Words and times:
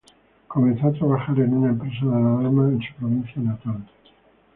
Comenzó 0.47 0.87
a 0.87 0.93
trabajar 0.93 1.39
en 1.41 1.53
una 1.53 1.69
empresa 1.69 2.07
de 2.07 2.11
alarmas 2.11 2.71
en 2.73 2.81
su 2.81 2.93
provincia 2.95 3.39
natal. 3.39 3.83